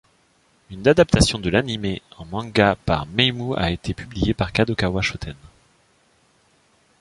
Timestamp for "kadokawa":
4.51-5.03